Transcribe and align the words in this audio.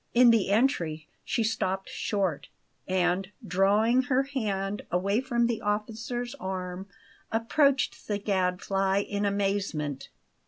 In 0.15 0.31
the 0.31 0.49
entry 0.49 1.07
she 1.23 1.43
stopped 1.43 1.87
short, 1.87 2.49
and, 2.87 3.29
drawing 3.47 4.01
her 4.01 4.23
hand 4.23 4.81
away 4.89 5.21
from 5.21 5.45
the 5.45 5.61
officer's 5.61 6.33
arm, 6.39 6.87
approached 7.31 8.07
the 8.07 8.17
Gadfly 8.17 9.01
in 9.07 9.25
amazement. 9.27 10.09